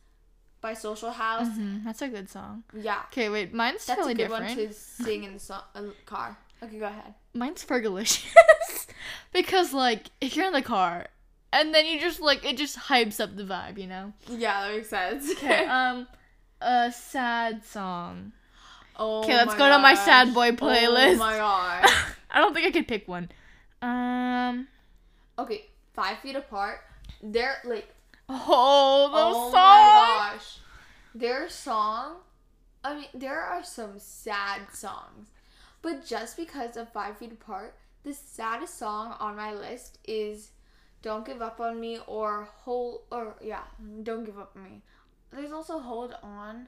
[0.61, 1.47] by Social House.
[1.47, 2.63] Mhm, That's a good song.
[2.73, 3.03] Yeah.
[3.11, 4.57] Okay, wait, mine's That's totally a good different.
[4.57, 4.73] one to
[5.05, 6.35] sing in the so- uh, car.
[6.63, 7.13] Okay, go ahead.
[7.35, 8.25] Mine's Fergalicious.
[9.31, 11.05] because like if you're in the car
[11.51, 14.13] and then you just like it just hypes up the vibe, you know?
[14.29, 15.31] Yeah, that makes sense.
[15.31, 16.07] Okay, um
[16.61, 18.31] a sad song.
[18.97, 21.15] oh Okay, let's go to my sad boy playlist.
[21.15, 22.03] Oh my gosh.
[22.31, 23.29] I don't think I could pick one.
[23.81, 24.67] Um
[25.37, 26.81] Okay, five feet apart.
[27.23, 27.87] They're like,
[28.27, 29.55] Oh, those oh songs.
[29.55, 30.57] my gosh.
[31.15, 32.17] Their song,
[32.83, 35.29] I mean, there are some sad songs.
[35.81, 40.51] But just because of Five Feet Apart, the saddest song on my list is
[41.01, 43.63] Don't Give Up on Me or Hold, or yeah,
[44.03, 44.81] Don't Give Up on Me.
[45.31, 46.67] There's also Hold On.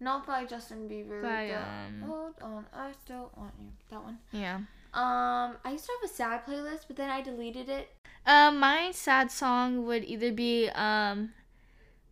[0.00, 1.22] Not by Justin Bieber.
[1.22, 3.68] By, um, Hold On, I Still Want You.
[3.90, 4.18] That one.
[4.32, 4.56] Yeah.
[4.94, 7.88] Um, I used to have a sad playlist, but then I deleted it.
[8.26, 11.32] Um, my sad song would either be um,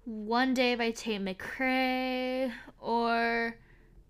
[0.04, 3.56] "One Day" by Tate McRae or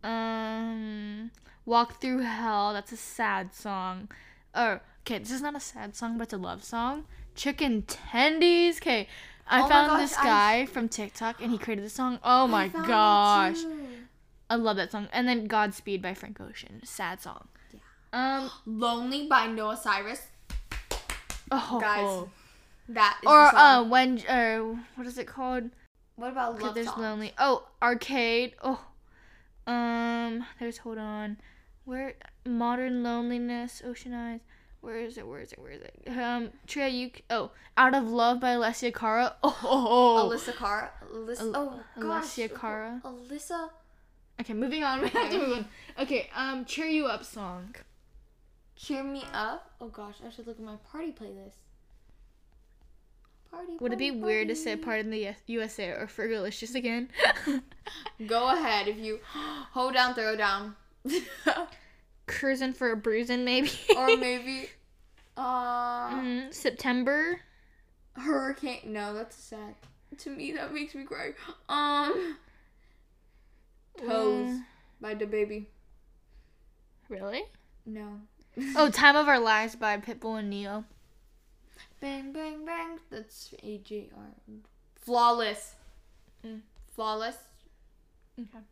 [0.05, 1.31] um,
[1.65, 4.09] "Walk Through Hell." That's a sad song.
[4.55, 7.07] Or okay, this is not a sad song, but it's a love song.
[7.41, 8.77] Chicken Tendies.
[8.77, 9.09] Okay,
[9.49, 12.19] I Oh found this I- guy from TikTok and he created this song.
[12.23, 13.57] Oh my I gosh.
[14.51, 15.09] I love that song.
[15.11, 16.83] And then "Godspeed" by Frank Ocean.
[16.85, 17.49] Sad song.
[17.73, 17.81] Yeah.
[18.13, 18.51] Um.
[18.67, 20.27] Lonely by Noah Cyrus.
[21.51, 22.29] Oh, Guys,
[22.91, 24.59] That is or the uh, when uh,
[24.97, 25.71] what is it called?
[26.17, 26.99] what about love there's songs?
[27.01, 27.33] lonely.
[27.39, 28.55] Oh, arcade.
[28.63, 28.85] Oh,
[29.67, 31.39] um, there's hold on.
[31.85, 34.41] Where modern loneliness, ocean eyes.
[34.81, 35.27] Where is it?
[35.27, 35.59] Where is it?
[35.59, 36.19] Where is it?
[36.19, 37.11] Um, Tria, you.
[37.29, 39.37] Oh, out of love by Alessia Cara.
[39.43, 40.29] Oh, oh, oh.
[40.29, 40.91] Alyssa Cara.
[41.15, 41.57] Alyssa, Al-
[41.97, 42.25] oh gosh.
[42.25, 43.01] Alessia Cara.
[43.05, 43.71] Alyssa.
[44.41, 45.01] Okay, moving on.
[45.03, 45.67] We have to move on.
[45.99, 47.75] Okay, um, cheer you up song.
[48.75, 49.71] Cheer me up.
[49.81, 51.57] Oh gosh, I should look at my party playlist.
[53.51, 53.77] Party.
[53.81, 57.11] Would it be party, weird to say in the USA or Fergalicious again?
[58.27, 59.21] Go ahead if you
[59.73, 60.77] hold down, throw down,
[62.31, 63.71] Cruising for a bruising, maybe.
[63.97, 64.69] or maybe
[65.37, 67.41] uh Mm, September.
[68.15, 68.81] hurricane.
[68.87, 69.75] No, that's sad.
[70.19, 71.33] To me, that makes me cry.
[71.69, 72.37] Um,
[73.99, 74.65] toes Mm,
[75.01, 75.67] by DaBaby.
[77.09, 77.43] really?
[77.87, 78.21] No.
[78.77, 80.85] Oh, Time of Our Lives by Pitbull and Ne-Yo.
[82.01, 82.99] Bang bang bang.
[83.11, 84.25] That's A J R.
[84.97, 85.75] Flawless.
[86.45, 86.61] Mm.
[86.95, 87.37] Flawless
[88.39, 88.65] Okay.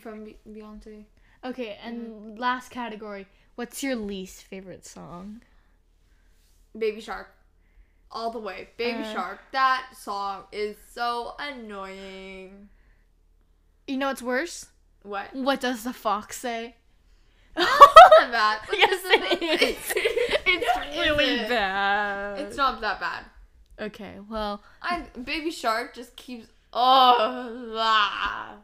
[0.00, 1.04] from Be- Beyonce.
[1.44, 3.26] Okay, and last category.
[3.56, 5.42] What's your least favorite song?
[6.76, 7.28] Baby Shark.
[8.10, 8.68] All the way.
[8.76, 9.12] Baby Uh.
[9.12, 9.40] Shark.
[9.52, 12.68] That song is so annoying.
[13.86, 14.66] You know what's worse?
[15.02, 15.34] What?
[15.34, 16.76] What does the fox say?
[17.56, 18.60] Bad.
[18.68, 19.94] but yes, it is.
[20.54, 21.48] It's really it?
[21.48, 22.38] bad.
[22.40, 23.24] It's not that bad.
[23.80, 28.56] Okay, well, I Baby Shark just keeps oh ah.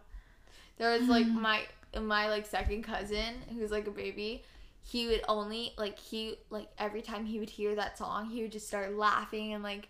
[0.76, 1.62] There was like my
[2.00, 4.42] my like second cousin who's like a baby.
[4.82, 8.52] He would only like he like every time he would hear that song, he would
[8.52, 9.88] just start laughing and like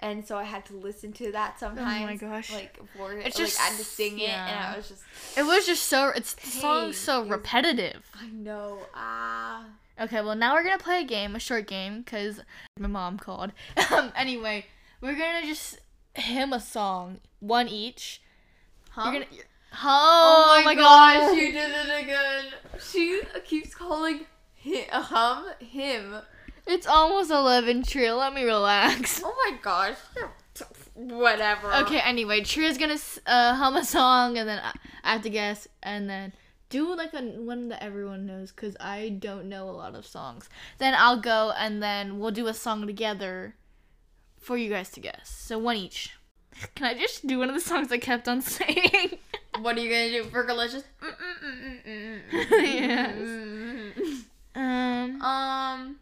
[0.00, 2.02] and so I had to listen to that sometimes.
[2.02, 2.52] Oh my gosh.
[2.52, 4.72] Like for It's just- like I had to sing it, and yeah.
[4.74, 5.02] I was just
[5.36, 8.04] It was just so it's the song's so was- repetitive.
[8.14, 9.64] I know ah.
[10.00, 12.40] Okay, well now we're gonna play a game, a short game, cause
[12.78, 13.52] my mom called.
[13.90, 14.66] um, anyway,
[15.00, 15.80] we're gonna just
[16.14, 18.20] hymn a song, one each.
[18.90, 19.10] Huh?
[19.10, 19.26] You're gonna.
[19.72, 22.44] Oh, my, gosh, gosh, you did it again.
[22.80, 26.16] She keeps calling him, hum him.
[26.66, 27.82] It's almost eleven.
[27.82, 29.22] Tria, let me relax.
[29.24, 29.96] Oh my gosh.
[30.94, 31.72] Whatever.
[31.74, 34.72] Okay, anyway, Tria's gonna uh, hum a song, and then I,
[35.04, 36.32] I have to guess, and then
[36.70, 40.48] do like a one that everyone knows, cause I don't know a lot of songs.
[40.78, 43.54] Then I'll go, and then we'll do a song together
[44.38, 45.28] for you guys to guess.
[45.28, 46.16] So one each.
[46.74, 49.18] Can I just do one of the songs I kept on saying?
[49.62, 50.24] What are you gonna do?
[50.30, 50.84] Fergalicious?
[52.32, 53.16] Yes.
[54.54, 55.22] um.
[55.22, 55.96] Um,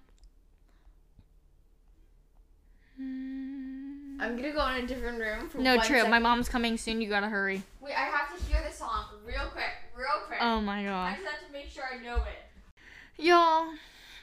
[4.21, 5.49] I'm gonna go in a different room.
[5.49, 7.01] For No, one Tria, my mom's coming soon.
[7.01, 7.63] You gotta hurry.
[7.81, 9.65] Wait, I have to hear the song real quick,
[9.97, 10.39] real quick.
[10.41, 11.13] Oh my god.
[11.13, 13.23] I just have to make sure I know it.
[13.23, 13.67] Y'all,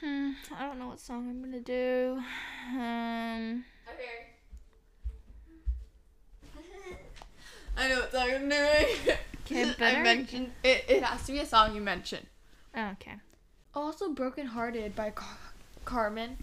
[0.00, 2.20] hmm, I don't know what song I'm gonna do.
[2.72, 4.33] Um, Okay.
[7.76, 8.86] I know what song I'm doing.
[9.46, 10.84] Okay, I mentioned it.
[10.88, 12.26] It has to be a song you mentioned.
[12.74, 13.16] oh, okay.
[13.74, 15.36] Also, "Broken Hearted" by Car-
[15.84, 16.36] Karmin.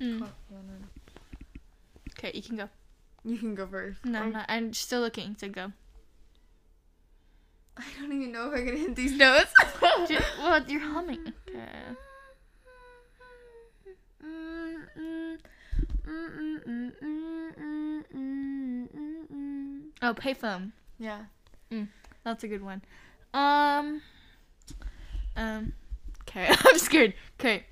[0.00, 0.26] Mm.
[2.18, 2.68] Okay, you can go.
[3.24, 4.04] You can go first.
[4.04, 4.46] No, I'm not.
[4.48, 5.36] I'm still looking.
[5.38, 5.72] So go.
[7.76, 9.52] I don't even know if I can hit these notes.
[10.08, 11.32] Ju- well, you're humming.
[11.48, 11.68] Okay.
[14.24, 15.38] Mm, mm, mm.
[20.04, 20.72] Oh, payphone.
[20.98, 21.22] yeah.
[22.24, 22.82] That's a good one.
[23.32, 24.02] Um.
[25.36, 25.72] Um.
[26.22, 27.14] Okay, I'm scared.
[27.40, 27.64] Okay.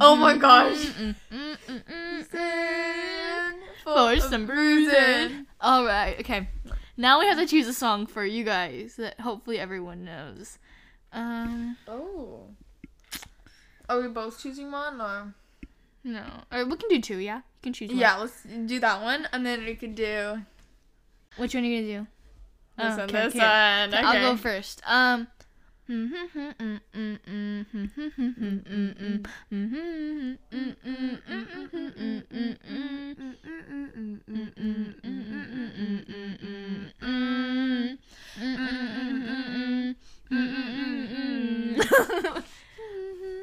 [0.00, 0.86] Oh my gosh.
[3.84, 5.46] For some bruising.
[5.60, 6.18] All right.
[6.20, 6.48] Okay.
[6.96, 10.58] Now we have to choose a song for you guys that hopefully everyone knows.
[11.12, 11.76] Um.
[11.86, 12.48] Oh.
[13.88, 15.34] Are we both choosing one or?
[16.04, 16.22] No.
[16.52, 17.18] Or we can do two.
[17.18, 17.36] Yeah.
[17.38, 17.98] You can choose one.
[17.98, 20.42] Yeah, let's do that one, and then we could do
[21.36, 22.06] Which one are you gonna do?
[22.76, 23.00] this Oh, one.
[23.00, 23.38] okay, This okay.
[23.38, 23.94] one.
[23.94, 24.82] Okay, I'll go first.
[24.86, 25.28] Um.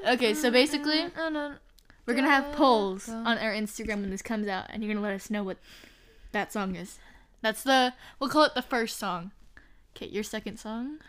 [0.08, 1.06] Okay, so basically,
[2.06, 5.14] we're gonna have polls on our Instagram when this comes out, and you're gonna let
[5.14, 5.58] us know what
[6.32, 7.00] that song is.
[7.42, 9.32] That's the we'll call it the first song.
[9.96, 11.00] Okay, your second song.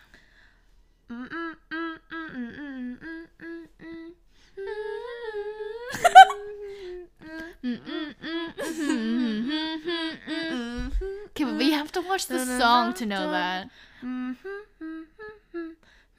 [11.30, 13.70] Okay, but you have to watch the song to know that.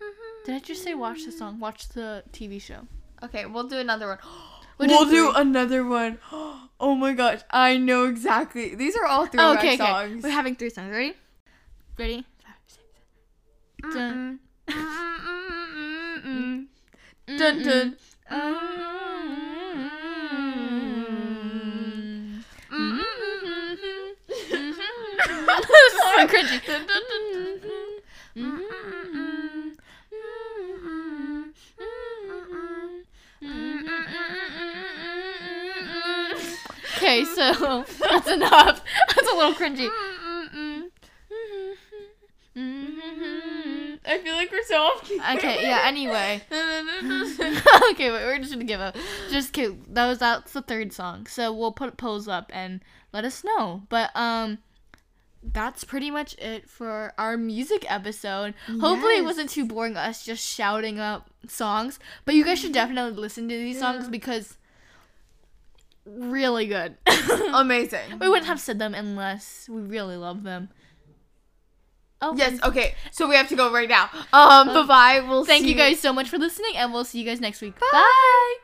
[0.03, 0.45] Mm-hmm.
[0.45, 1.59] Did I just say watch the song?
[1.59, 2.87] Watch the TV show.
[3.23, 4.17] Okay, we'll do another one.
[4.77, 6.19] We'll We'll, do do, another one.
[6.79, 8.75] Oh my gosh, I know exactly.
[8.75, 9.77] These are all throwback Oh, okay, okay.
[9.77, 10.21] songs.
[10.21, 10.91] We're having three songs.
[10.91, 11.13] Ready?
[11.97, 12.25] Ready?
[12.43, 12.83] Five, six,
[13.93, 14.39] seven.
[17.37, 17.95] Dun dun.
[25.73, 26.59] this so cringy.
[36.97, 38.83] Okay, so that's enough.
[39.15, 39.89] That's a little cringy.
[44.05, 45.11] I feel like we're so off.
[45.37, 46.41] Okay, yeah, anyway.
[46.51, 48.95] okay, wait, we're just gonna give up.
[49.31, 49.83] Just kidding.
[49.89, 51.25] That was that's the third song.
[51.25, 53.83] So we'll put polls up and let us know.
[53.89, 54.59] But um
[55.41, 58.53] that's pretty much it for our music episode.
[58.79, 61.99] Hopefully it wasn't too boring us just shouting up songs.
[62.23, 64.57] But you guys should definitely listen to these songs because
[66.05, 66.97] really good.
[67.53, 68.19] Amazing.
[68.19, 70.69] we wouldn't have said them unless we really love them.
[72.21, 72.61] Oh Yes.
[72.63, 72.95] Okay.
[73.11, 74.09] So we have to go right now.
[74.31, 74.67] Um.
[74.67, 75.25] Bye bye.
[75.27, 77.77] We'll Thank you guys so much for listening and we'll see you guys next week.
[77.91, 78.55] Bye.